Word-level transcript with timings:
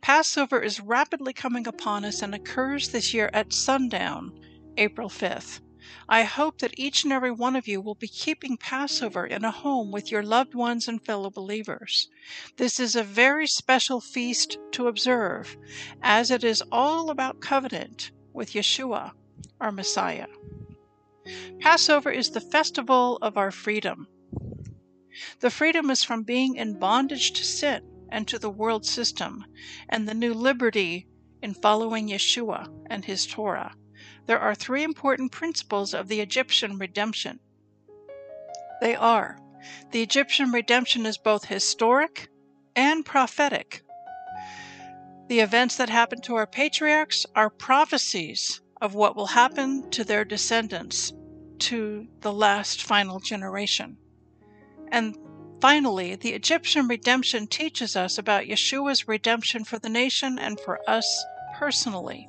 Passover 0.00 0.60
is 0.60 0.80
rapidly 0.80 1.32
coming 1.32 1.66
upon 1.66 2.04
us 2.04 2.22
and 2.22 2.34
occurs 2.34 2.90
this 2.90 3.12
year 3.12 3.28
at 3.32 3.52
sundown, 3.52 4.38
April 4.76 5.08
5th. 5.08 5.60
I 6.08 6.22
hope 6.22 6.58
that 6.58 6.78
each 6.78 7.04
and 7.04 7.12
every 7.12 7.30
one 7.30 7.56
of 7.56 7.66
you 7.66 7.80
will 7.80 7.94
be 7.94 8.08
keeping 8.08 8.56
Passover 8.56 9.26
in 9.26 9.44
a 9.44 9.50
home 9.50 9.90
with 9.90 10.10
your 10.10 10.22
loved 10.22 10.54
ones 10.54 10.88
and 10.88 11.04
fellow 11.04 11.28
believers. 11.28 12.08
This 12.56 12.78
is 12.78 12.94
a 12.94 13.02
very 13.02 13.46
special 13.46 14.00
feast 14.00 14.58
to 14.72 14.88
observe, 14.88 15.56
as 16.02 16.30
it 16.30 16.44
is 16.44 16.62
all 16.70 17.10
about 17.10 17.40
covenant 17.40 18.12
with 18.32 18.52
Yeshua, 18.52 19.12
our 19.60 19.72
Messiah. 19.72 20.28
Passover 21.60 22.10
is 22.10 22.30
the 22.30 22.40
festival 22.40 23.18
of 23.22 23.36
our 23.36 23.50
freedom. 23.50 24.06
The 25.40 25.50
freedom 25.50 25.90
is 25.90 26.02
from 26.02 26.22
being 26.22 26.56
in 26.56 26.78
bondage 26.78 27.32
to 27.32 27.44
sin 27.44 27.93
and 28.14 28.28
to 28.28 28.38
the 28.38 28.48
world 28.48 28.86
system, 28.86 29.44
and 29.88 30.08
the 30.08 30.14
new 30.14 30.32
liberty 30.32 31.08
in 31.42 31.52
following 31.52 32.08
Yeshua 32.08 32.68
and 32.86 33.04
his 33.04 33.26
Torah. 33.26 33.74
There 34.26 34.38
are 34.38 34.54
three 34.54 34.84
important 34.84 35.32
principles 35.32 35.92
of 35.92 36.06
the 36.06 36.20
Egyptian 36.20 36.78
redemption. 36.78 37.40
They 38.80 38.94
are 38.94 39.36
the 39.90 40.02
Egyptian 40.02 40.52
redemption 40.52 41.06
is 41.06 41.18
both 41.18 41.46
historic 41.46 42.28
and 42.76 43.04
prophetic. 43.04 43.82
The 45.28 45.40
events 45.40 45.76
that 45.76 45.88
happened 45.88 46.22
to 46.24 46.36
our 46.36 46.46
patriarchs 46.46 47.26
are 47.34 47.50
prophecies 47.50 48.60
of 48.80 48.94
what 48.94 49.16
will 49.16 49.26
happen 49.26 49.90
to 49.90 50.04
their 50.04 50.24
descendants, 50.24 51.12
to 51.60 52.06
the 52.20 52.32
last 52.32 52.82
final 52.82 53.18
generation. 53.18 53.96
And 54.92 55.16
Finally, 55.60 56.16
the 56.16 56.32
Egyptian 56.32 56.88
redemption 56.88 57.46
teaches 57.46 57.96
us 57.96 58.18
about 58.18 58.44
Yeshua's 58.44 59.08
redemption 59.08 59.64
for 59.64 59.78
the 59.78 59.88
nation 59.88 60.38
and 60.38 60.60
for 60.60 60.78
us 60.88 61.24
personally. 61.54 62.28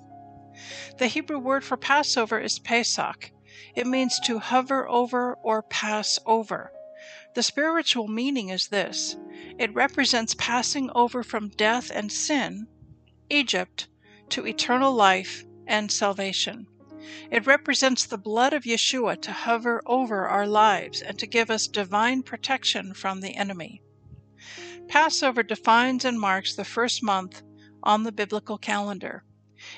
The 0.97 1.07
Hebrew 1.07 1.39
word 1.39 1.63
for 1.63 1.77
Passover 1.77 2.39
is 2.39 2.59
Pesach. 2.59 3.31
It 3.75 3.87
means 3.87 4.19
to 4.21 4.39
hover 4.39 4.87
over 4.87 5.33
or 5.43 5.61
pass 5.61 6.17
over. 6.25 6.71
The 7.33 7.43
spiritual 7.43 8.07
meaning 8.07 8.49
is 8.49 8.67
this 8.67 9.17
it 9.59 9.73
represents 9.73 10.33
passing 10.35 10.89
over 10.95 11.23
from 11.23 11.49
death 11.49 11.91
and 11.93 12.11
sin, 12.11 12.67
Egypt, 13.29 13.87
to 14.29 14.47
eternal 14.47 14.93
life 14.93 15.45
and 15.67 15.91
salvation. 15.91 16.67
It 17.29 17.45
represents 17.45 18.03
the 18.03 18.17
blood 18.17 18.51
of 18.51 18.63
Yeshua 18.63 19.21
to 19.21 19.31
hover 19.31 19.79
over 19.85 20.27
our 20.27 20.47
lives 20.47 21.03
and 21.03 21.19
to 21.19 21.27
give 21.27 21.51
us 21.51 21.67
divine 21.67 22.23
protection 22.23 22.95
from 22.95 23.21
the 23.21 23.35
enemy. 23.35 23.83
Passover 24.87 25.43
defines 25.43 26.03
and 26.03 26.19
marks 26.19 26.55
the 26.55 26.65
first 26.65 27.03
month 27.03 27.43
on 27.83 28.01
the 28.01 28.11
biblical 28.11 28.57
calendar. 28.57 29.23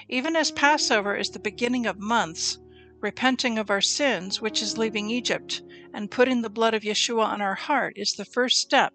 Even 0.07 0.37
as 0.37 0.51
Passover 0.51 1.17
is 1.17 1.29
the 1.31 1.39
beginning 1.39 1.85
of 1.85 1.99
months, 1.99 2.59
repenting 3.01 3.57
of 3.57 3.69
our 3.69 3.81
sins, 3.81 4.39
which 4.39 4.61
is 4.61 4.77
leaving 4.77 5.09
Egypt, 5.09 5.61
and 5.93 6.09
putting 6.09 6.41
the 6.41 6.49
blood 6.49 6.73
of 6.73 6.83
Yeshua 6.83 7.25
on 7.25 7.41
our 7.41 7.55
heart 7.55 7.93
is 7.97 8.13
the 8.13 8.23
first 8.23 8.59
step 8.59 8.93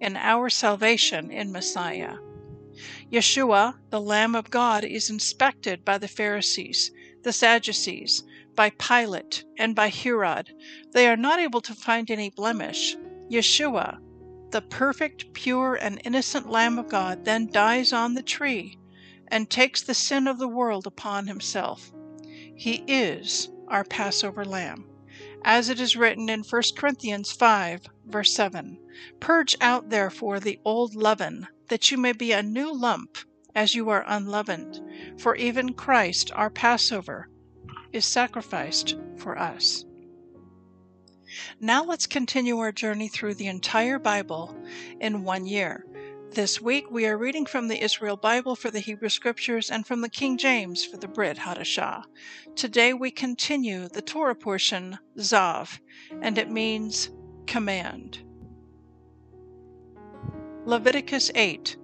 in 0.00 0.16
our 0.16 0.50
salvation 0.50 1.30
in 1.30 1.52
Messiah. 1.52 2.16
Yeshua, 3.10 3.74
the 3.90 4.00
Lamb 4.00 4.34
of 4.34 4.50
God, 4.50 4.84
is 4.84 5.10
inspected 5.10 5.84
by 5.84 5.98
the 5.98 6.08
Pharisees 6.08 6.90
the 7.22 7.32
Sadducees, 7.32 8.22
by 8.54 8.70
Pilate, 8.70 9.44
and 9.56 9.74
by 9.74 9.88
Herod. 9.88 10.52
They 10.92 11.08
are 11.08 11.16
not 11.16 11.38
able 11.38 11.60
to 11.62 11.74
find 11.74 12.10
any 12.10 12.30
blemish. 12.30 12.96
Yeshua, 13.30 13.98
the 14.50 14.62
perfect, 14.62 15.32
pure, 15.32 15.74
and 15.74 16.00
innocent 16.04 16.48
Lamb 16.50 16.78
of 16.78 16.88
God, 16.88 17.24
then 17.24 17.50
dies 17.50 17.92
on 17.92 18.14
the 18.14 18.22
tree 18.22 18.78
and 19.28 19.50
takes 19.50 19.82
the 19.82 19.94
sin 19.94 20.26
of 20.26 20.38
the 20.38 20.48
world 20.48 20.86
upon 20.86 21.26
himself. 21.26 21.92
He 22.56 22.82
is 22.86 23.50
our 23.68 23.84
Passover 23.84 24.44
Lamb. 24.44 24.88
As 25.44 25.68
it 25.68 25.78
is 25.78 25.96
written 25.96 26.28
in 26.28 26.42
1 26.42 26.62
Corinthians 26.76 27.30
5, 27.30 27.82
verse 28.06 28.34
7 28.34 28.78
Purge 29.20 29.56
out 29.60 29.90
therefore 29.90 30.40
the 30.40 30.58
old 30.64 30.94
leaven, 30.94 31.46
that 31.68 31.90
you 31.90 31.98
may 31.98 32.12
be 32.12 32.32
a 32.32 32.42
new 32.42 32.72
lump 32.72 33.18
as 33.58 33.74
you 33.74 33.88
are 33.88 34.04
unleavened. 34.06 34.80
For 35.18 35.34
even 35.34 35.74
Christ, 35.74 36.30
our 36.32 36.48
Passover, 36.48 37.28
is 37.92 38.04
sacrificed 38.04 38.96
for 39.16 39.36
us. 39.36 39.84
Now 41.58 41.82
let's 41.82 42.06
continue 42.06 42.58
our 42.58 42.70
journey 42.70 43.08
through 43.08 43.34
the 43.34 43.48
entire 43.48 43.98
Bible 43.98 44.56
in 45.00 45.24
one 45.24 45.44
year. 45.44 45.84
This 46.30 46.60
week 46.60 46.88
we 46.92 47.04
are 47.06 47.18
reading 47.18 47.46
from 47.46 47.66
the 47.66 47.82
Israel 47.82 48.16
Bible 48.16 48.54
for 48.54 48.70
the 48.70 48.78
Hebrew 48.78 49.08
Scriptures 49.08 49.72
and 49.72 49.84
from 49.84 50.02
the 50.02 50.08
King 50.08 50.38
James 50.38 50.84
for 50.84 50.96
the 50.96 51.08
Brit 51.08 51.36
Hadashah. 51.36 52.04
Today 52.54 52.94
we 52.94 53.10
continue 53.10 53.88
the 53.88 54.02
Torah 54.02 54.36
portion, 54.36 54.96
Tzav, 55.16 55.80
and 56.22 56.38
it 56.38 56.48
means 56.48 57.10
command. 57.48 58.22
Leviticus 60.64 61.32
8, 61.34 61.76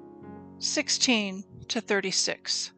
16 0.60 1.44
to 1.64 1.80
36. 1.80 2.72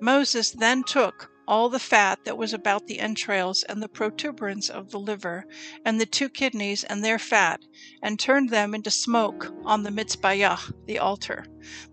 Moses 0.00 0.50
then 0.50 0.82
took 0.82 1.30
all 1.46 1.68
the 1.68 1.78
fat 1.78 2.24
that 2.24 2.38
was 2.38 2.52
about 2.52 2.86
the 2.86 2.98
entrails 2.98 3.62
and 3.64 3.82
the 3.82 3.88
protuberance 3.88 4.68
of 4.68 4.90
the 4.90 4.98
liver, 4.98 5.44
and 5.84 6.00
the 6.00 6.06
two 6.06 6.28
kidneys 6.28 6.84
and 6.84 7.04
their 7.04 7.18
fat, 7.18 7.60
and 8.02 8.18
turned 8.18 8.50
them 8.50 8.74
into 8.74 8.90
smoke 8.90 9.52
on 9.64 9.82
the 9.82 9.90
mizbeach, 9.90 10.72
the 10.86 10.98
altar. 10.98 11.44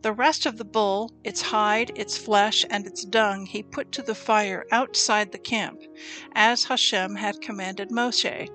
The 0.02 0.14
rest 0.14 0.46
of 0.46 0.58
the 0.58 0.66
bull, 0.66 1.12
its 1.24 1.42
hide, 1.42 1.92
its 1.96 2.18
flesh, 2.18 2.66
and 2.70 2.86
its 2.86 3.04
dung, 3.06 3.46
he 3.46 3.64
put 3.64 3.92
to 3.94 4.02
the 4.02 4.16
fire 4.16 4.66
outside 4.72 5.32
the 5.32 5.38
camp, 5.38 5.82
as 6.34 6.64
Hashem 6.64 7.16
had 7.16 7.42
commanded 7.42 7.90
Moshe. 7.90 8.50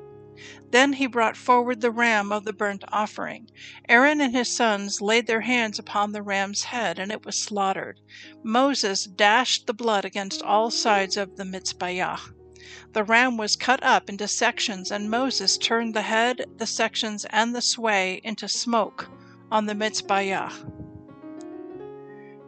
Then 0.75 0.95
he 0.95 1.07
brought 1.07 1.37
forward 1.37 1.83
the 1.83 1.93
ram 1.93 2.33
of 2.33 2.45
the 2.45 2.53
burnt 2.53 2.83
offering. 2.89 3.49
Aaron 3.89 4.21
and 4.21 4.35
his 4.35 4.49
sons 4.49 5.01
laid 5.01 5.29
their 5.29 5.43
hands 5.43 5.79
upon 5.79 6.11
the 6.11 6.21
ram's 6.21 6.65
head, 6.65 6.99
and 6.99 7.13
it 7.13 7.25
was 7.25 7.39
slaughtered. 7.39 8.01
Moses 8.43 9.05
dashed 9.05 9.69
the 9.69 9.73
blood 9.73 10.05
against 10.05 10.43
all 10.43 10.73
sides 10.73 11.17
of 11.17 11.37
the 11.37 11.45
mizbeach. 11.45 12.19
The 12.93 13.05
ram 13.05 13.37
was 13.37 13.55
cut 13.55 13.85
up 13.85 14.09
into 14.09 14.27
sections, 14.27 14.91
and 14.91 15.09
Moses 15.09 15.59
turned 15.59 15.95
the 15.95 16.03
head, 16.03 16.45
the 16.57 16.67
sections, 16.67 17.25
and 17.27 17.55
the 17.55 17.63
sway 17.63 18.21
into 18.25 18.49
smoke 18.49 19.09
on 19.53 19.67
the 19.67 19.77
mizbeach. 19.77 20.55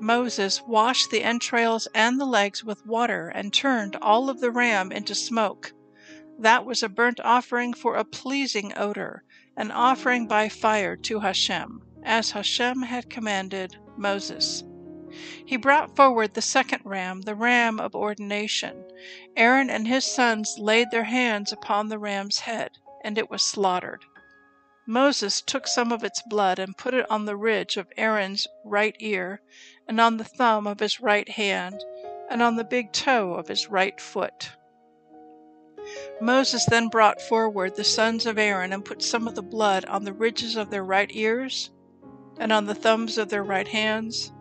Moses 0.00 0.60
washed 0.66 1.12
the 1.12 1.22
entrails 1.22 1.86
and 1.94 2.20
the 2.20 2.26
legs 2.26 2.64
with 2.64 2.84
water, 2.86 3.28
and 3.28 3.52
turned 3.52 3.94
all 4.02 4.28
of 4.28 4.40
the 4.40 4.50
ram 4.50 4.90
into 4.90 5.14
smoke. 5.14 5.74
That 6.38 6.66
was 6.66 6.82
a 6.82 6.88
burnt 6.90 7.18
offering 7.20 7.72
for 7.72 7.96
a 7.96 8.04
pleasing 8.04 8.72
odor, 8.76 9.24
an 9.56 9.70
offering 9.70 10.26
by 10.26 10.50
fire 10.50 10.94
to 10.94 11.20
Hashem, 11.20 11.80
as 12.02 12.32
Hashem 12.32 12.82
had 12.82 13.08
commanded 13.08 13.78
Moses. 13.96 14.62
He 15.46 15.56
brought 15.56 15.96
forward 15.96 16.34
the 16.34 16.42
second 16.42 16.82
ram, 16.84 17.22
the 17.22 17.34
ram 17.34 17.80
of 17.80 17.94
ordination. 17.94 18.84
Aaron 19.34 19.70
and 19.70 19.88
his 19.88 20.04
sons 20.04 20.58
laid 20.58 20.90
their 20.90 21.04
hands 21.04 21.52
upon 21.52 21.88
the 21.88 21.98
ram's 21.98 22.40
head, 22.40 22.72
and 23.02 23.16
it 23.16 23.30
was 23.30 23.42
slaughtered. 23.42 24.04
Moses 24.86 25.40
took 25.40 25.66
some 25.66 25.90
of 25.90 26.04
its 26.04 26.20
blood 26.28 26.58
and 26.58 26.76
put 26.76 26.92
it 26.92 27.10
on 27.10 27.24
the 27.24 27.36
ridge 27.36 27.78
of 27.78 27.90
Aaron's 27.96 28.46
right 28.62 28.94
ear, 29.00 29.40
and 29.88 29.98
on 29.98 30.18
the 30.18 30.24
thumb 30.24 30.66
of 30.66 30.80
his 30.80 31.00
right 31.00 31.30
hand, 31.30 31.82
and 32.28 32.42
on 32.42 32.56
the 32.56 32.64
big 32.64 32.92
toe 32.92 33.32
of 33.32 33.48
his 33.48 33.68
right 33.68 33.98
foot. 33.98 34.50
Moses 36.20 36.64
then 36.64 36.88
brought 36.88 37.20
forward 37.20 37.74
the 37.74 37.84
sons 37.84 38.26
of 38.26 38.38
Aaron 38.38 38.72
and 38.72 38.84
put 38.84 39.02
some 39.02 39.28
of 39.28 39.34
the 39.34 39.42
blood 39.42 39.84
on 39.84 40.04
the 40.04 40.12
ridges 40.12 40.56
of 40.56 40.70
their 40.70 40.84
right 40.84 41.10
ears, 41.12 41.70
and 42.38 42.52
on 42.52 42.66
the 42.66 42.74
thumbs 42.74 43.18
of 43.18 43.28
their 43.28 43.44
right 43.44 43.68
hands, 43.68 44.32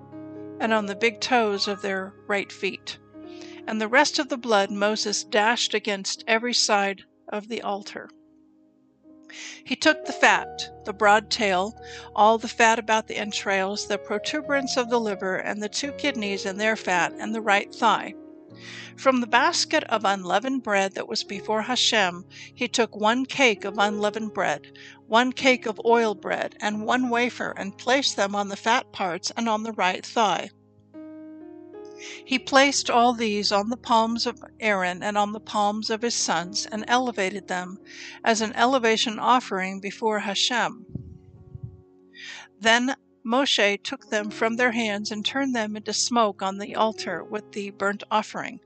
and 0.60 0.74
on 0.74 0.86
the 0.86 0.96
big 0.96 1.22
toes 1.22 1.68
of 1.68 1.82
their 1.82 2.14
right 2.28 2.52
feet. 2.52 2.98
And 3.68 3.82
the 3.82 3.88
rest 3.88 4.20
of 4.20 4.30
the 4.30 4.38
blood 4.38 4.72
Moses 4.72 5.24
dashed 5.24 5.74
against 5.74 6.24
every 6.28 6.54
side 6.54 7.04
of 7.30 7.48
the 7.48 7.62
altar. 7.62 8.10
He 9.64 9.76
took 9.76 10.06
the 10.06 10.14
fat, 10.14 10.70
the 10.86 10.94
broad 10.94 11.30
tail, 11.30 11.78
all 12.16 12.38
the 12.38 12.48
fat 12.48 12.80
about 12.80 13.08
the 13.08 13.18
entrails, 13.18 13.88
the 13.88 13.98
protuberance 13.98 14.78
of 14.78 14.90
the 14.90 15.00
liver, 15.00 15.36
and 15.36 15.62
the 15.62 15.70
two 15.70 15.92
kidneys 15.94 16.46
and 16.46 16.60
their 16.60 16.76
fat, 16.76 17.14
and 17.18 17.34
the 17.34 17.42
right 17.42 17.74
thigh. 17.74 18.14
From 18.96 19.22
the 19.22 19.28
basket 19.28 19.84
of 19.86 20.06
unleavened 20.06 20.64
bread 20.64 20.94
that 20.96 21.08
was 21.08 21.24
before 21.24 21.64
Hashem, 21.64 22.26
he 22.54 22.68
took 22.68 22.96
one 22.96 23.26
cake 23.26 23.66
of 23.66 23.78
unleavened 23.78 24.34
bread, 24.34 24.72
one 25.08 25.34
cake 25.34 25.66
of 25.66 25.80
oil 25.86 26.16
bread, 26.16 26.56
and 26.62 26.86
one 26.86 27.10
wafer, 27.10 27.52
and 27.58 27.78
placed 27.78 28.16
them 28.16 28.36
on 28.36 28.50
the 28.50 28.56
fat 28.56 28.92
parts 28.92 29.32
and 29.36 29.50
on 29.50 29.64
the 29.64 29.74
right 29.74 30.06
thigh. 30.06 30.50
He 32.26 32.40
placed 32.40 32.90
all 32.90 33.14
these 33.14 33.52
on 33.52 33.70
the 33.70 33.78
palms 33.78 34.26
of 34.26 34.44
Aaron 34.60 35.02
and 35.02 35.18
on 35.18 35.32
the 35.32 35.40
palms 35.40 35.90
of 35.90 36.02
his 36.02 36.16
sons, 36.16 36.66
and 36.66 36.84
elevated 36.88 37.48
them 37.48 37.78
as 38.24 38.42
an 38.42 38.54
elevation 38.54 39.18
offering 39.20 39.80
before 39.80 40.20
Hashem. 40.20 40.86
Then 42.60 42.96
Moshe 43.26 43.82
took 43.82 44.12
them 44.12 44.30
from 44.30 44.56
their 44.56 44.72
hands 44.72 45.10
and 45.10 45.26
turned 45.26 45.56
them 45.56 45.76
into 45.76 45.94
smoke 45.94 46.44
on 46.44 46.60
the 46.60 46.76
altar 46.76 47.24
with 47.24 47.54
the 47.54 47.72
burnt 47.72 48.04
offering. 48.12 48.60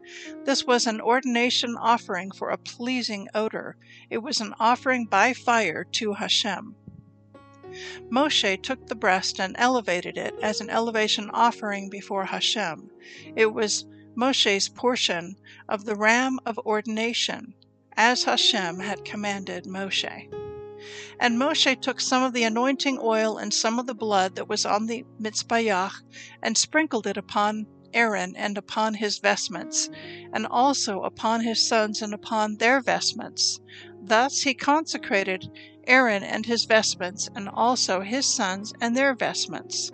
This 0.44 0.66
was 0.66 0.86
an 0.86 1.00
ordination 1.00 1.78
offering 1.78 2.32
for 2.32 2.50
a 2.50 2.58
pleasing 2.58 3.30
odor. 3.34 3.78
It 4.10 4.18
was 4.18 4.42
an 4.42 4.54
offering 4.60 5.06
by 5.06 5.32
fire 5.32 5.86
to 5.94 6.14
Hashem. 6.14 6.76
Moshe 8.12 8.62
took 8.62 8.88
the 8.88 8.96
breast 8.96 9.40
and 9.40 9.56
elevated 9.58 10.18
it 10.18 10.36
as 10.42 10.60
an 10.60 10.70
elevation 10.70 11.30
offering 11.30 11.90
before 11.90 12.26
Hashem. 12.26 12.90
It 13.38 13.54
was 13.54 13.86
Moshe's 14.14 14.68
portion 14.68 15.38
of 15.70 15.86
the 15.86 15.96
ram 15.96 16.38
of 16.46 16.60
ordination, 16.60 17.54
as 17.96 18.26
Hashem 18.26 18.80
had 18.80 19.06
commanded 19.06 19.64
Moshe. 19.66 20.28
And 21.20 21.38
Moshe 21.38 21.80
took 21.82 22.00
some 22.00 22.24
of 22.24 22.34
the 22.34 22.44
anointing 22.44 23.00
oil 23.02 23.38
and 23.38 23.54
some 23.54 23.80
of 23.80 23.86
the 23.86 23.94
blood 23.94 24.36
that 24.36 24.48
was 24.48 24.66
on 24.66 24.86
the 24.86 25.04
Mizbeach, 25.20 25.92
and 26.42 26.58
sprinkled 26.58 27.06
it 27.06 27.18
upon 27.18 27.66
Aaron 27.94 28.36
and 28.36 28.58
upon 28.58 28.94
his 28.94 29.18
vestments, 29.20 29.90
and 30.32 30.46
also 30.46 31.02
upon 31.02 31.42
his 31.42 31.68
sons 31.68 32.02
and 32.02 32.14
upon 32.14 32.58
their 32.58 32.80
vestments. 32.82 33.60
Thus 34.02 34.42
he 34.42 34.54
consecrated 34.54 35.50
Aaron 35.88 36.24
and 36.24 36.46
his 36.46 36.66
vestments, 36.66 37.30
and 37.36 37.50
also 37.50 38.02
his 38.02 38.26
sons 38.26 38.74
and 38.80 38.96
their 38.96 39.16
vestments. 39.16 39.92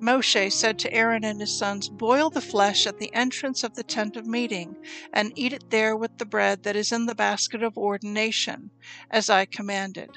Moshe 0.00 0.52
said 0.52 0.78
to 0.78 0.92
Aaron 0.92 1.24
and 1.24 1.40
his 1.40 1.56
sons, 1.56 1.88
Boil 1.88 2.28
the 2.28 2.42
flesh 2.42 2.86
at 2.86 2.98
the 2.98 3.12
entrance 3.14 3.64
of 3.64 3.74
the 3.74 3.82
tent 3.82 4.16
of 4.16 4.26
meeting, 4.26 4.76
and 5.12 5.32
eat 5.36 5.54
it 5.54 5.70
there 5.70 5.96
with 5.96 6.18
the 6.18 6.26
bread 6.26 6.62
that 6.64 6.76
is 6.76 6.92
in 6.92 7.06
the 7.06 7.14
basket 7.14 7.62
of 7.62 7.78
ordination, 7.78 8.70
as 9.10 9.30
I 9.30 9.46
commanded. 9.46 10.10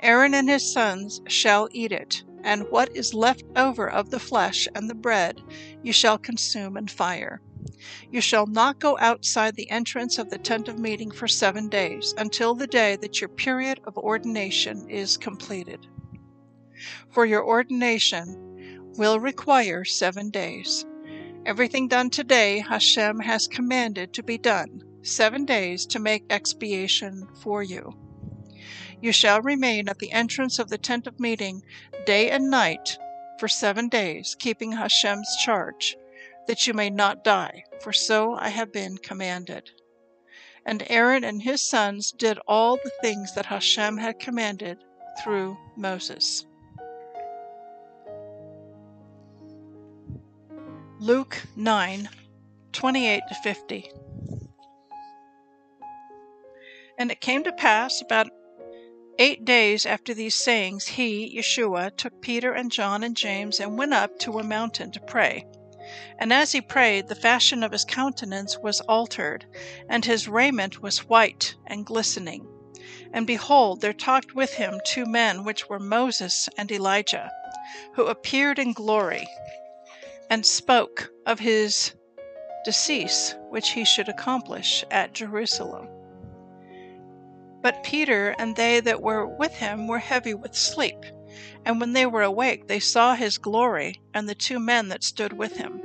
Aaron 0.00 0.34
and 0.34 0.48
his 0.48 0.70
sons 0.70 1.22
shall 1.26 1.68
eat 1.72 1.90
it, 1.90 2.22
and 2.44 2.68
what 2.70 2.94
is 2.94 3.14
left 3.14 3.44
over 3.56 3.88
of 3.88 4.10
the 4.10 4.20
flesh 4.20 4.68
and 4.74 4.90
the 4.90 4.94
bread 4.94 5.40
you 5.82 5.92
shall 5.92 6.18
consume 6.18 6.76
in 6.76 6.86
fire. 6.86 7.40
You 8.10 8.20
shall 8.20 8.46
not 8.46 8.78
go 8.78 8.98
outside 8.98 9.56
the 9.56 9.70
entrance 9.70 10.18
of 10.18 10.28
the 10.30 10.38
tent 10.38 10.68
of 10.68 10.78
meeting 10.78 11.10
for 11.10 11.28
seven 11.28 11.68
days, 11.68 12.12
until 12.18 12.54
the 12.54 12.66
day 12.66 12.96
that 12.96 13.20
your 13.20 13.28
period 13.28 13.80
of 13.84 13.96
ordination 13.96 14.88
is 14.90 15.16
completed. 15.16 15.86
For 17.10 17.24
your 17.24 17.44
ordination 17.44 18.47
will 18.98 19.20
require 19.20 19.84
seven 19.84 20.28
days. 20.28 20.84
Everything 21.46 21.88
done 21.88 22.10
today 22.10 22.58
Hashem 22.58 23.20
has 23.20 23.46
commanded 23.46 24.12
to 24.12 24.22
be 24.22 24.36
done, 24.36 24.82
seven 25.02 25.44
days 25.44 25.86
to 25.86 26.00
make 26.00 26.24
expiation 26.28 27.28
for 27.40 27.62
you. 27.62 27.94
You 29.00 29.12
shall 29.12 29.40
remain 29.40 29.88
at 29.88 30.00
the 30.00 30.10
entrance 30.10 30.58
of 30.58 30.68
the 30.68 30.76
tent 30.76 31.06
of 31.06 31.20
meeting 31.20 31.62
day 32.04 32.30
and 32.30 32.50
night 32.50 32.98
for 33.38 33.46
seven 33.46 33.88
days, 33.88 34.36
keeping 34.36 34.72
Hashem's 34.72 35.36
charge 35.36 35.96
that 36.48 36.66
you 36.66 36.74
may 36.74 36.90
not 36.90 37.22
die, 37.22 37.62
for 37.80 37.92
so 37.92 38.34
I 38.34 38.48
have 38.48 38.72
been 38.72 38.98
commanded. 38.98 39.70
And 40.66 40.82
Aaron 40.88 41.22
and 41.22 41.40
his 41.40 41.62
sons 41.62 42.10
did 42.10 42.38
all 42.48 42.76
the 42.76 42.90
things 43.00 43.34
that 43.34 43.46
Hashem 43.46 43.98
had 43.98 44.18
commanded 44.18 44.78
through 45.22 45.56
Moses. 45.76 46.44
Luke 51.00 51.44
9 51.54 52.08
28 52.72 53.22
to 53.28 53.34
50. 53.36 53.90
And 56.98 57.12
it 57.12 57.20
came 57.20 57.44
to 57.44 57.52
pass 57.52 58.02
about 58.02 58.32
eight 59.16 59.44
days 59.44 59.86
after 59.86 60.12
these 60.12 60.34
sayings, 60.34 60.88
he, 60.88 61.38
Yeshua, 61.38 61.96
took 61.96 62.20
Peter 62.20 62.52
and 62.52 62.72
John 62.72 63.04
and 63.04 63.16
James 63.16 63.60
and 63.60 63.78
went 63.78 63.94
up 63.94 64.18
to 64.20 64.40
a 64.40 64.42
mountain 64.42 64.90
to 64.90 65.00
pray. 65.00 65.46
And 66.18 66.32
as 66.32 66.50
he 66.50 66.60
prayed, 66.60 67.06
the 67.06 67.14
fashion 67.14 67.62
of 67.62 67.70
his 67.70 67.84
countenance 67.84 68.58
was 68.58 68.80
altered, 68.80 69.46
and 69.88 70.04
his 70.04 70.26
raiment 70.26 70.82
was 70.82 71.08
white 71.08 71.54
and 71.68 71.86
glistening. 71.86 72.44
And 73.12 73.24
behold, 73.24 73.82
there 73.82 73.92
talked 73.92 74.34
with 74.34 74.54
him 74.54 74.80
two 74.84 75.06
men, 75.06 75.44
which 75.44 75.68
were 75.68 75.78
Moses 75.78 76.48
and 76.58 76.72
Elijah, 76.72 77.30
who 77.94 78.06
appeared 78.06 78.58
in 78.58 78.72
glory, 78.72 79.28
and 80.30 80.44
spoke 80.44 81.10
of 81.26 81.38
his 81.38 81.94
decease, 82.64 83.34
which 83.50 83.70
he 83.70 83.84
should 83.84 84.08
accomplish 84.08 84.84
at 84.90 85.14
Jerusalem. 85.14 85.88
But 87.62 87.82
Peter 87.82 88.34
and 88.38 88.54
they 88.54 88.80
that 88.80 89.02
were 89.02 89.26
with 89.26 89.54
him 89.54 89.88
were 89.88 89.98
heavy 89.98 90.34
with 90.34 90.54
sleep. 90.54 91.04
And 91.64 91.80
when 91.80 91.92
they 91.92 92.06
were 92.06 92.22
awake, 92.22 92.68
they 92.68 92.80
saw 92.80 93.14
his 93.14 93.38
glory, 93.38 94.00
and 94.14 94.28
the 94.28 94.34
two 94.34 94.58
men 94.58 94.88
that 94.88 95.04
stood 95.04 95.32
with 95.32 95.56
him. 95.56 95.82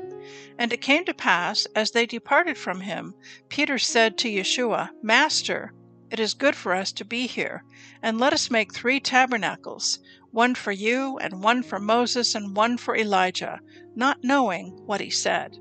And 0.57 0.71
it 0.71 0.81
came 0.81 1.03
to 1.05 1.13
pass, 1.13 1.65
as 1.75 1.91
they 1.91 2.05
departed 2.05 2.57
from 2.57 2.81
him, 2.81 3.15
Peter 3.49 3.77
said 3.77 4.17
to 4.19 4.29
Yeshua, 4.29 4.89
Master, 5.01 5.73
it 6.11 6.19
is 6.19 6.35
good 6.35 6.55
for 6.55 6.73
us 6.73 6.91
to 6.93 7.05
be 7.05 7.25
here, 7.25 7.63
and 8.01 8.19
let 8.19 8.33
us 8.33 8.51
make 8.51 8.71
three 8.71 8.99
tabernacles, 8.99 9.99
one 10.33 10.55
for 10.55 10.71
you, 10.71 11.17
and 11.19 11.43
one 11.43 11.61
for 11.61 11.79
Moses, 11.79 12.33
and 12.33 12.57
one 12.57 12.75
for 12.75 12.97
Elijah, 12.97 13.59
not 13.95 14.23
knowing 14.23 14.71
what 14.87 14.99
he 14.99 15.09
said. 15.09 15.55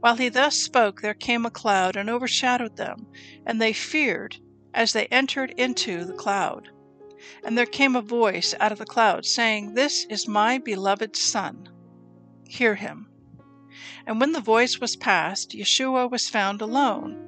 While 0.00 0.16
he 0.16 0.28
thus 0.28 0.58
spoke, 0.58 1.00
there 1.00 1.14
came 1.14 1.46
a 1.46 1.50
cloud 1.50 1.96
and 1.96 2.10
overshadowed 2.10 2.76
them, 2.76 3.06
and 3.46 3.60
they 3.60 3.72
feared 3.72 4.36
as 4.74 4.92
they 4.92 5.06
entered 5.06 5.54
into 5.56 6.04
the 6.04 6.12
cloud. 6.12 6.68
And 7.42 7.56
there 7.56 7.64
came 7.64 7.96
a 7.96 8.02
voice 8.02 8.54
out 8.60 8.70
of 8.70 8.78
the 8.78 8.84
cloud, 8.84 9.24
saying, 9.24 9.72
This 9.72 10.04
is 10.10 10.28
my 10.28 10.58
beloved 10.58 11.16
Son. 11.16 11.66
Hear 12.46 12.74
him. 12.74 13.08
And 14.06 14.20
when 14.20 14.32
the 14.32 14.40
voice 14.40 14.78
was 14.78 14.94
past, 14.94 15.52
Yeshua 15.52 16.10
was 16.10 16.28
found 16.28 16.60
alone. 16.60 17.22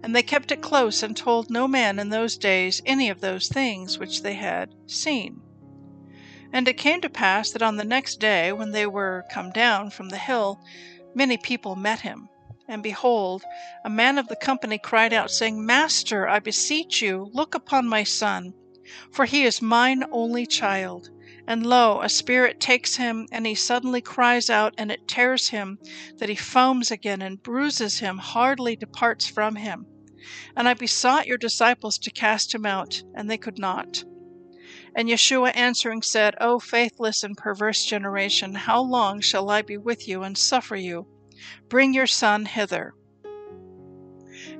And 0.00 0.14
they 0.14 0.22
kept 0.22 0.52
it 0.52 0.62
close 0.62 1.02
and 1.02 1.16
told 1.16 1.50
no 1.50 1.66
man 1.66 1.98
in 1.98 2.10
those 2.10 2.38
days 2.38 2.80
any 2.86 3.10
of 3.10 3.20
those 3.20 3.48
things 3.48 3.98
which 3.98 4.22
they 4.22 4.34
had 4.34 4.74
seen. 4.86 5.40
And 6.54 6.66
it 6.66 6.78
came 6.78 7.02
to 7.02 7.10
pass 7.10 7.50
that 7.50 7.60
on 7.60 7.76
the 7.76 7.84
next 7.84 8.18
day, 8.18 8.50
when 8.50 8.70
they 8.70 8.86
were 8.86 9.26
come 9.30 9.50
down 9.50 9.90
from 9.90 10.08
the 10.08 10.16
hill, 10.16 10.58
many 11.14 11.36
people 11.36 11.76
met 11.76 12.00
him. 12.00 12.30
And 12.66 12.82
behold, 12.82 13.44
a 13.84 13.90
man 13.90 14.16
of 14.16 14.28
the 14.28 14.36
company 14.36 14.78
cried 14.78 15.12
out, 15.12 15.30
saying, 15.30 15.66
Master, 15.66 16.26
I 16.26 16.38
beseech 16.38 17.02
you, 17.02 17.28
look 17.34 17.54
upon 17.54 17.86
my 17.86 18.04
son 18.04 18.54
for 19.10 19.24
he 19.24 19.44
is 19.44 19.62
mine 19.62 20.04
only 20.12 20.44
child. 20.44 21.08
And 21.46 21.64
lo, 21.64 22.02
a 22.02 22.08
spirit 22.10 22.60
takes 22.60 22.96
him, 22.96 23.26
and 23.32 23.46
he 23.46 23.54
suddenly 23.54 24.02
cries 24.02 24.50
out, 24.50 24.74
and 24.76 24.90
it 24.90 25.08
tears 25.08 25.48
him, 25.48 25.78
that 26.18 26.28
he 26.28 26.34
foams 26.34 26.90
again, 26.90 27.22
and 27.22 27.42
bruises 27.42 28.00
him, 28.00 28.18
hardly 28.18 28.76
departs 28.76 29.26
from 29.26 29.56
him. 29.56 29.86
And 30.54 30.68
I 30.68 30.74
besought 30.74 31.26
your 31.26 31.38
disciples 31.38 31.98
to 31.98 32.10
cast 32.10 32.54
him 32.54 32.66
out, 32.66 33.02
and 33.14 33.30
they 33.30 33.38
could 33.38 33.58
not. 33.58 34.04
And 34.96 35.08
Yeshua 35.08 35.50
answering 35.56 36.02
said, 36.02 36.36
O 36.40 36.58
faithless 36.58 37.24
and 37.24 37.36
perverse 37.36 37.84
generation, 37.84 38.54
how 38.54 38.80
long 38.80 39.20
shall 39.20 39.50
I 39.50 39.62
be 39.62 39.76
with 39.76 40.06
you 40.06 40.22
and 40.22 40.38
suffer 40.38 40.76
you? 40.76 41.06
Bring 41.68 41.92
your 41.92 42.06
son 42.06 42.46
hither. 42.46 42.94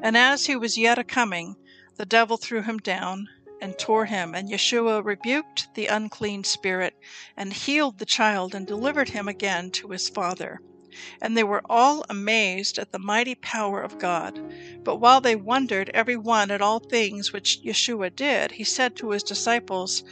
And 0.02 0.16
as 0.16 0.46
he 0.46 0.56
was 0.56 0.76
yet 0.76 0.98
a 0.98 1.04
coming, 1.04 1.54
the 1.96 2.06
devil 2.06 2.36
threw 2.36 2.62
him 2.62 2.78
down 2.78 3.28
and 3.60 3.78
tore 3.78 4.06
him, 4.06 4.34
and 4.34 4.50
Yeshua 4.50 5.04
rebuked 5.04 5.68
the 5.74 5.86
unclean 5.86 6.44
spirit, 6.44 6.94
and 7.36 7.52
healed 7.52 7.98
the 7.98 8.04
child, 8.04 8.54
and 8.54 8.66
delivered 8.66 9.10
him 9.10 9.28
again 9.28 9.70
to 9.70 9.88
his 9.88 10.08
father. 10.08 10.60
And 11.20 11.36
they 11.36 11.44
were 11.44 11.62
all 11.68 12.04
amazed 12.08 12.78
at 12.78 12.92
the 12.92 12.98
mighty 12.98 13.34
power 13.34 13.80
of 13.80 13.98
God. 13.98 14.40
But 14.84 14.96
while 14.96 15.20
they 15.20 15.36
wondered 15.36 15.90
every 15.94 16.16
one 16.16 16.50
at 16.50 16.62
all 16.62 16.78
things 16.78 17.32
which 17.32 17.60
Yeshua 17.64 18.14
did, 18.14 18.52
he 18.52 18.64
said 18.64 18.96
to 18.96 19.10
his 19.10 19.22
disciples, 19.22 20.02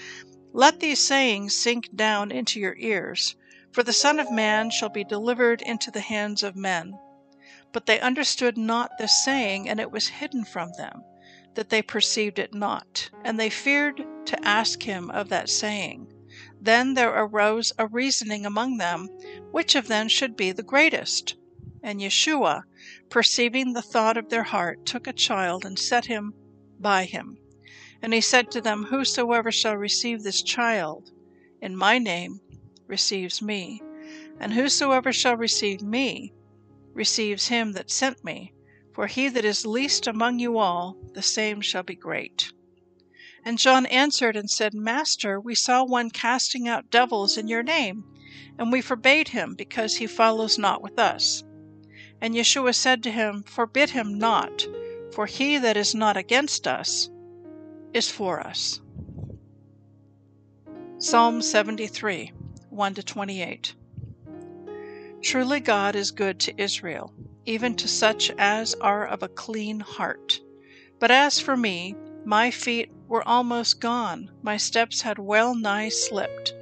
Let 0.52 0.80
these 0.80 0.98
sayings 0.98 1.56
sink 1.56 1.94
down 1.94 2.30
into 2.30 2.58
your 2.60 2.76
ears, 2.78 3.36
for 3.72 3.82
the 3.82 3.92
Son 3.92 4.18
of 4.18 4.30
Man 4.30 4.70
shall 4.70 4.90
be 4.90 5.04
delivered 5.04 5.62
into 5.62 5.90
the 5.90 6.00
hands 6.00 6.42
of 6.42 6.56
men. 6.56 6.94
But 7.72 7.86
they 7.86 8.00
understood 8.00 8.58
not 8.58 8.90
this 8.98 9.24
saying, 9.24 9.68
and 9.68 9.80
it 9.80 9.90
was 9.90 10.08
hidden 10.08 10.44
from 10.44 10.72
them, 10.76 11.02
that 11.54 11.70
they 11.70 11.80
perceived 11.80 12.38
it 12.38 12.52
not. 12.52 13.08
And 13.24 13.40
they 13.40 13.48
feared 13.48 14.04
to 14.26 14.44
ask 14.46 14.82
him 14.82 15.10
of 15.10 15.30
that 15.30 15.48
saying. 15.48 16.12
Then 16.64 16.95
there 16.95 17.11
arose 17.12 17.73
a 17.76 17.88
reasoning 17.88 18.47
among 18.47 18.76
them, 18.76 19.09
which 19.50 19.75
of 19.75 19.88
them 19.88 20.07
should 20.07 20.37
be 20.37 20.52
the 20.52 20.62
greatest. 20.62 21.35
And 21.83 22.00
Yeshua, 22.00 22.62
perceiving 23.11 23.73
the 23.73 23.83
thought 23.83 24.16
of 24.16 24.28
their 24.28 24.45
heart, 24.45 24.87
took 24.87 25.09
a 25.09 25.12
child 25.12 25.64
and 25.64 25.76
set 25.76 26.07
him 26.07 26.35
by 26.78 27.04
him. 27.07 27.37
And 28.00 28.14
he 28.14 28.21
said 28.21 28.52
to 28.52 28.61
them, 28.61 28.85
Whosoever 28.85 29.50
shall 29.50 29.76
receive 29.76 30.23
this 30.23 30.40
child 30.40 31.11
in 31.61 31.76
my 31.76 31.99
name 31.99 32.40
receives 32.87 33.42
me, 33.42 33.83
and 34.38 34.52
whosoever 34.52 35.12
shall 35.12 35.37
receive 35.37 35.83
me 35.83 36.33
receives 36.92 37.49
him 37.49 37.73
that 37.73 37.90
sent 37.90 38.23
me. 38.23 38.52
For 38.92 39.09
he 39.09 39.28
that 39.31 39.45
is 39.45 39.66
least 39.66 40.07
among 40.07 40.38
you 40.38 40.59
all, 40.59 40.97
the 41.12 41.23
same 41.23 41.61
shall 41.61 41.83
be 41.83 41.97
great. 41.97 42.52
And 43.44 43.58
John 43.58 43.87
answered 43.87 44.37
and 44.37 44.50
said, 44.50 44.75
Master, 44.75 45.40
we 45.40 45.54
saw 45.54 45.84
one 45.84 46.11
casting 46.11 46.68
out 46.68 46.90
devils 46.90 47.37
in 47.37 47.49
your 47.49 47.62
name, 47.62 48.04
and 48.58 48.70
we 48.70 48.80
forbade 48.80 49.28
him, 49.28 49.54
because 49.54 49.96
he 49.96 50.06
follows 50.06 50.58
not 50.58 50.82
with 50.82 50.99
us. 50.99 51.42
And 52.20 52.34
Yeshua 52.34 52.75
said 52.75 53.02
to 53.02 53.11
him, 53.11 53.42
Forbid 53.42 53.90
him 53.90 54.16
not, 54.16 54.66
for 55.12 55.26
he 55.26 55.58
that 55.58 55.76
is 55.76 55.94
not 55.94 56.16
against 56.16 56.68
us 56.68 57.11
is 57.92 58.08
for 58.08 58.40
us. 58.40 58.80
Psalm 60.99 61.42
73 61.42 62.32
1 62.70 62.94
28. 62.94 63.75
Truly 65.20 65.61
God 65.61 65.96
is 65.96 66.11
good 66.11 66.38
to 66.40 66.62
Israel, 66.62 67.12
even 67.44 67.75
to 67.76 67.88
such 67.88 68.30
as 68.38 68.75
are 68.75 69.06
of 69.06 69.22
a 69.22 69.28
clean 69.28 69.80
heart. 69.80 70.40
But 71.00 71.11
as 71.11 71.40
for 71.40 71.56
me, 71.56 71.96
my 72.25 72.50
feet 72.50 72.91
were 73.09 73.26
almost 73.26 73.81
gone, 73.81 74.31
my 74.43 74.57
steps 74.57 75.02
had 75.02 75.19
well 75.19 75.55
nigh 75.55 75.88
slipped. 75.88 76.55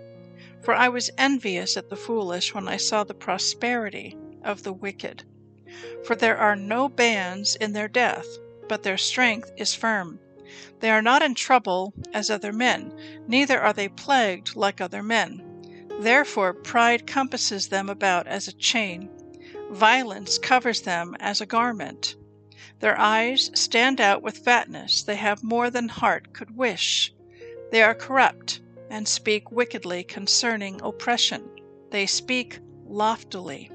For 0.63 0.75
I 0.75 0.89
was 0.89 1.11
envious 1.17 1.77
at 1.77 1.89
the 1.91 1.97
foolish 1.97 2.55
when 2.55 2.69
I 2.69 2.77
saw 2.77 3.05
the 3.05 3.15
prosperity 3.15 4.17
of 4.43 4.63
the 4.63 4.73
wicked. 4.73 5.25
For 6.05 6.17
there 6.17 6.39
are 6.39 6.57
no 6.57 6.89
bands 6.89 7.57
in 7.57 7.73
their 7.73 7.89
death, 7.89 8.27
but 8.69 8.83
their 8.83 8.99
strength 8.99 9.53
is 9.57 9.75
firm. 9.75 10.19
They 10.81 10.91
are 10.91 11.03
not 11.03 11.23
in 11.23 11.35
trouble 11.35 11.95
as 12.13 12.31
other 12.31 12.53
men, 12.53 12.93
neither 13.27 13.61
are 13.61 13.73
they 13.73 13.89
plagued 13.89 14.57
like 14.57 14.81
other 14.81 15.03
men. 15.03 15.43
Therefore 16.01 16.55
pride 16.55 17.07
compasses 17.07 17.69
them 17.69 17.89
about 17.89 18.27
as 18.27 18.49
a 18.49 18.53
chain, 18.53 19.11
violence 19.71 20.39
covers 20.39 20.83
them 20.83 21.15
as 21.21 21.41
a 21.41 21.47
garment. 21.47 22.17
Their 22.81 22.99
eyes 22.99 23.51
stand 23.55 24.01
out 24.01 24.23
with 24.23 24.39
fatness, 24.39 25.03
they 25.03 25.17
have 25.17 25.45
more 25.45 25.69
than 25.69 25.89
heart 25.89 26.33
could 26.33 26.57
wish. 26.57 27.15
They 27.71 27.83
are 27.83 27.95
corrupt, 27.95 28.63
and 28.89 29.07
speak 29.07 29.53
wickedly 29.53 30.03
concerning 30.03 30.81
oppression. 30.83 31.49
They 31.91 32.07
speak 32.07 32.59
loftily. 32.87 33.71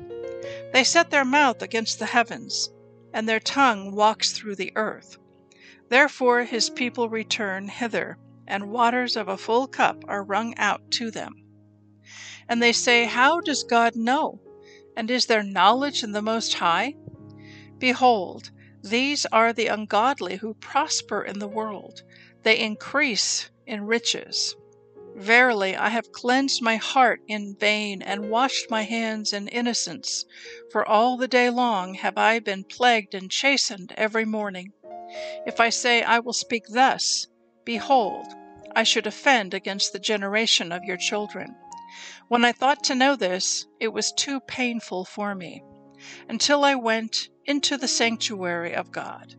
They 0.73 0.83
set 0.83 1.11
their 1.11 1.23
mouth 1.23 1.61
against 1.61 1.99
the 1.99 2.07
heavens, 2.07 2.71
and 3.13 3.29
their 3.29 3.39
tongue 3.39 3.93
walks 3.93 4.31
through 4.31 4.55
the 4.55 4.73
earth. 4.75 5.17
Therefore 5.89 6.43
his 6.43 6.71
people 6.71 7.07
return 7.07 7.67
hither, 7.67 8.17
and 8.47 8.71
waters 8.71 9.15
of 9.15 9.27
a 9.27 9.37
full 9.37 9.67
cup 9.67 10.03
are 10.07 10.23
wrung 10.23 10.57
out 10.57 10.89
to 10.91 11.11
them. 11.11 11.35
And 12.49 12.61
they 12.61 12.73
say, 12.73 13.05
How 13.05 13.39
does 13.39 13.63
God 13.63 13.95
know? 13.95 14.39
And 14.97 15.11
is 15.11 15.27
there 15.27 15.43
knowledge 15.43 16.03
in 16.03 16.11
the 16.11 16.21
Most 16.23 16.55
High? 16.55 16.95
Behold, 17.77 18.49
these 18.85 19.25
are 19.27 19.51
the 19.51 19.67
ungodly 19.67 20.37
who 20.37 20.53
prosper 20.53 21.23
in 21.23 21.39
the 21.39 21.47
world, 21.47 22.03
they 22.43 22.59
increase 22.59 23.49
in 23.65 23.85
riches. 23.85 24.55
Verily, 25.15 25.75
I 25.75 25.89
have 25.89 26.11
cleansed 26.11 26.61
my 26.61 26.75
heart 26.75 27.21
in 27.27 27.55
vain 27.59 28.01
and 28.01 28.29
washed 28.29 28.69
my 28.69 28.83
hands 28.83 29.33
in 29.33 29.47
innocence, 29.47 30.25
for 30.71 30.87
all 30.87 31.17
the 31.17 31.27
day 31.27 31.49
long 31.49 31.95
have 31.95 32.17
I 32.17 32.39
been 32.39 32.63
plagued 32.63 33.15
and 33.15 33.31
chastened 33.31 33.93
every 33.97 34.25
morning. 34.25 34.73
If 35.47 35.59
I 35.59 35.69
say 35.69 36.03
I 36.03 36.19
will 36.19 36.33
speak 36.33 36.63
thus, 36.67 37.27
behold, 37.63 38.27
I 38.75 38.83
should 38.83 39.07
offend 39.07 39.53
against 39.53 39.93
the 39.93 39.99
generation 39.99 40.71
of 40.71 40.83
your 40.83 40.97
children. 40.97 41.55
When 42.27 42.43
I 42.43 42.51
thought 42.51 42.83
to 42.83 42.95
know 42.95 43.15
this, 43.15 43.65
it 43.79 43.93
was 43.93 44.11
too 44.11 44.41
painful 44.41 45.05
for 45.05 45.33
me, 45.33 45.63
until 46.29 46.63
I 46.63 46.75
went 46.75 47.29
into 47.45 47.77
the 47.77 47.87
sanctuary 47.87 48.73
of 48.73 48.91
God. 48.91 49.35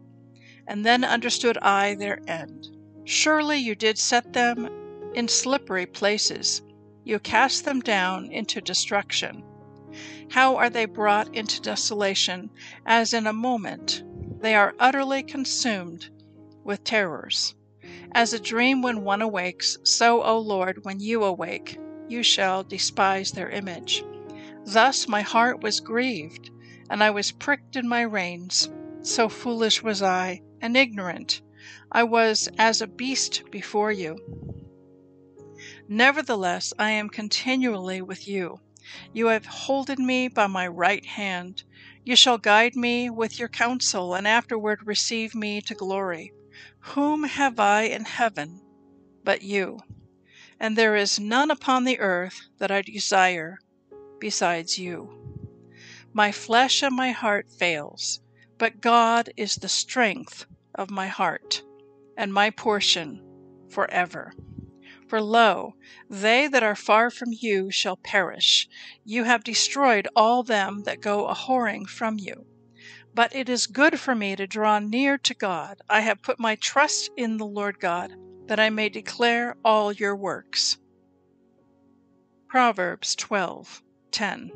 And 0.66 0.84
then 0.84 1.04
understood 1.04 1.58
I 1.58 1.94
their 1.94 2.20
end. 2.26 2.68
Surely 3.04 3.58
you 3.58 3.74
did 3.74 3.98
set 3.98 4.32
them 4.32 4.68
in 5.14 5.28
slippery 5.28 5.86
places, 5.86 6.62
you 7.04 7.18
cast 7.20 7.64
them 7.64 7.80
down 7.80 8.32
into 8.32 8.60
destruction. 8.60 9.44
How 10.30 10.56
are 10.56 10.68
they 10.68 10.86
brought 10.86 11.34
into 11.34 11.60
desolation, 11.60 12.50
as 12.84 13.14
in 13.14 13.26
a 13.26 13.32
moment? 13.32 14.02
They 14.40 14.54
are 14.54 14.74
utterly 14.78 15.22
consumed 15.22 16.10
with 16.64 16.84
terrors. 16.84 17.54
As 18.12 18.32
a 18.32 18.40
dream 18.40 18.82
when 18.82 19.04
one 19.04 19.22
awakes, 19.22 19.78
so, 19.84 20.22
O 20.22 20.38
Lord, 20.38 20.84
when 20.84 21.00
you 21.00 21.22
awake, 21.22 21.78
you 22.08 22.22
shall 22.22 22.64
despise 22.64 23.32
their 23.32 23.50
image. 23.50 24.04
Thus 24.66 25.06
my 25.06 25.22
heart 25.22 25.62
was 25.62 25.78
grieved, 25.78 26.50
and 26.90 27.02
I 27.02 27.10
was 27.10 27.30
pricked 27.30 27.76
in 27.76 27.88
my 27.88 28.02
reins. 28.02 28.68
So 29.02 29.28
foolish 29.28 29.82
was 29.82 30.02
I, 30.02 30.42
and 30.60 30.76
ignorant. 30.76 31.40
I 31.92 32.02
was 32.02 32.48
as 32.58 32.82
a 32.82 32.88
beast 32.88 33.44
before 33.50 33.92
you. 33.92 34.18
Nevertheless, 35.88 36.72
I 36.78 36.90
am 36.90 37.08
continually 37.08 38.02
with 38.02 38.26
you. 38.26 38.58
You 39.12 39.26
have 39.26 39.46
holden 39.46 40.04
me 40.04 40.26
by 40.26 40.48
my 40.48 40.66
right 40.66 41.06
hand. 41.06 41.62
You 42.04 42.16
shall 42.16 42.38
guide 42.38 42.74
me 42.74 43.08
with 43.08 43.38
your 43.38 43.48
counsel, 43.48 44.14
and 44.14 44.26
afterward 44.26 44.80
receive 44.84 45.34
me 45.34 45.60
to 45.62 45.74
glory. 45.74 46.32
Whom 46.80 47.22
have 47.22 47.60
I 47.60 47.82
in 47.82 48.04
heaven 48.04 48.60
but 49.22 49.42
you? 49.42 49.78
and 50.58 50.76
there 50.76 50.96
is 50.96 51.20
none 51.20 51.50
upon 51.50 51.84
the 51.84 51.98
earth 51.98 52.48
that 52.58 52.70
I 52.70 52.82
desire 52.82 53.58
besides 54.20 54.78
you. 54.78 55.10
My 56.12 56.32
flesh 56.32 56.82
and 56.82 56.96
my 56.96 57.10
heart 57.10 57.46
fails, 57.58 58.20
but 58.58 58.80
God 58.80 59.30
is 59.36 59.56
the 59.56 59.68
strength 59.68 60.46
of 60.74 60.90
my 60.90 61.08
heart 61.08 61.62
and 62.16 62.32
my 62.32 62.50
portion 62.50 63.20
forever. 63.70 64.32
For 65.08 65.20
lo, 65.20 65.74
they 66.08 66.48
that 66.48 66.62
are 66.62 66.74
far 66.74 67.10
from 67.10 67.28
you 67.30 67.70
shall 67.70 67.96
perish. 67.96 68.66
You 69.04 69.24
have 69.24 69.44
destroyed 69.44 70.08
all 70.16 70.42
them 70.42 70.82
that 70.84 71.00
go 71.00 71.28
a 71.28 71.34
whoring 71.34 71.86
from 71.86 72.18
you. 72.18 72.46
But 73.14 73.34
it 73.34 73.48
is 73.48 73.66
good 73.66 74.00
for 74.00 74.14
me 74.14 74.36
to 74.36 74.46
draw 74.46 74.78
near 74.78 75.16
to 75.18 75.34
God. 75.34 75.78
I 75.88 76.00
have 76.00 76.22
put 76.22 76.40
my 76.40 76.56
trust 76.56 77.10
in 77.16 77.36
the 77.36 77.46
Lord 77.46 77.78
God 77.78 78.12
that 78.48 78.60
I 78.60 78.70
may 78.70 78.88
declare 78.88 79.56
all 79.64 79.92
your 79.92 80.16
works. 80.16 80.76
Proverbs 82.48 83.14
12:10 84.16 84.50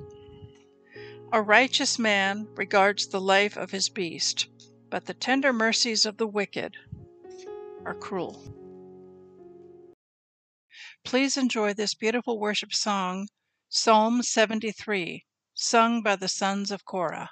A 1.34 1.42
righteous 1.42 1.98
man 1.98 2.48
regards 2.54 3.08
the 3.08 3.20
life 3.20 3.58
of 3.58 3.72
his 3.72 3.90
beast, 3.90 4.48
but 4.88 5.04
the 5.04 5.12
tender 5.12 5.52
mercies 5.52 6.06
of 6.06 6.16
the 6.16 6.26
wicked 6.26 6.78
are 7.84 7.94
cruel. 7.94 8.42
Please 11.04 11.36
enjoy 11.36 11.74
this 11.74 11.94
beautiful 11.94 12.38
worship 12.38 12.72
song, 12.72 13.28
Psalm 13.68 14.22
73, 14.22 15.26
sung 15.52 16.02
by 16.02 16.16
the 16.16 16.28
sons 16.28 16.70
of 16.70 16.86
Korah. 16.86 17.30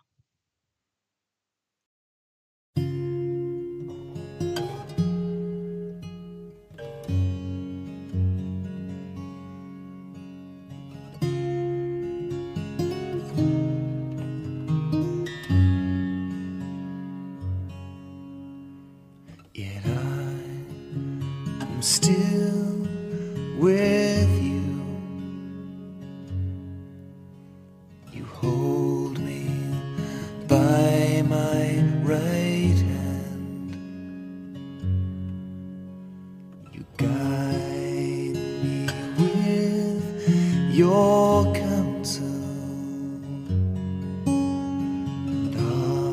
your 40.78 41.52
counsel. 41.54 42.24
And 44.26 45.52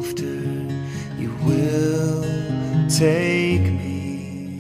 after 0.01 0.33
you 1.21 1.29
will 1.45 2.23
take 2.89 3.61
me 3.61 4.57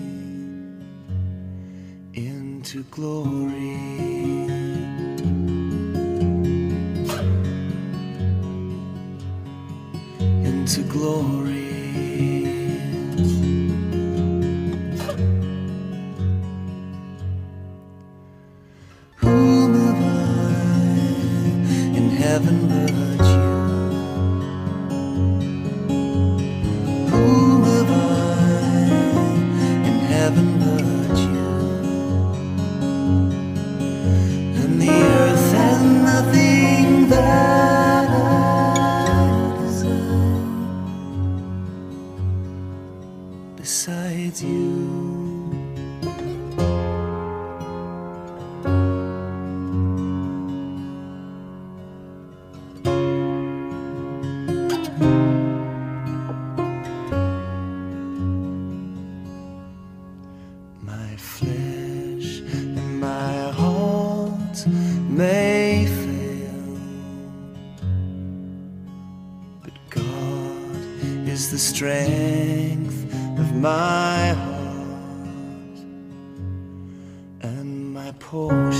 into 2.13 2.83
glory. 2.91 3.74
God 69.89 71.27
is 71.27 71.51
the 71.51 71.57
strength 71.57 73.03
of 73.39 73.55
my 73.55 74.33
heart 74.33 75.77
and 77.41 77.93
my 77.93 78.11
portion. 78.19 78.74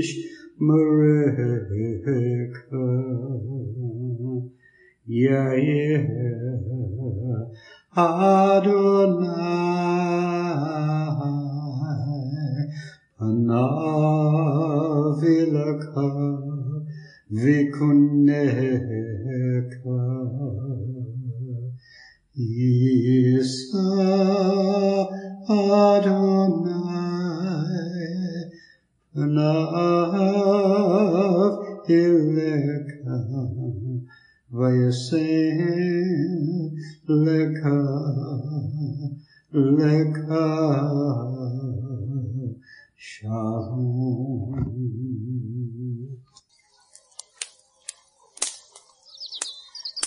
ish 0.00 0.12
mereka 0.66 2.16
Yair 5.06 6.02
Adonai 7.94 9.26
panav 13.18 14.26
vikun 17.42 17.95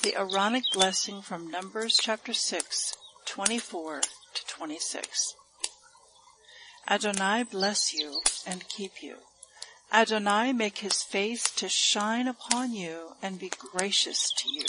The 0.02 0.16
Aaronic 0.16 0.64
blessing 0.74 1.22
from 1.22 1.52
Numbers 1.52 2.00
chapter 2.02 2.34
6, 2.34 2.96
24 3.26 4.02
to 4.02 4.46
26. 4.48 5.36
Adonai 6.90 7.44
bless 7.44 7.94
you 7.94 8.22
and 8.48 8.68
keep 8.68 9.04
you. 9.04 9.16
Adonai 9.92 10.54
make 10.54 10.80
his 10.80 11.04
face 11.04 11.50
to 11.52 11.68
shine 11.70 12.28
upon 12.28 12.74
you 12.74 13.16
and 13.22 13.40
be 13.40 13.50
gracious 13.50 14.32
to 14.38 14.50
you. 14.52 14.66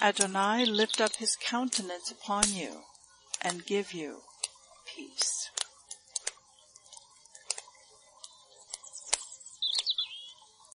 Adonai 0.00 0.64
lift 0.64 1.00
up 1.00 1.16
his 1.16 1.36
countenance 1.36 2.10
upon 2.10 2.52
you 2.52 2.82
and 3.40 3.64
give 3.64 3.92
you 3.92 4.22
peace. 4.86 5.50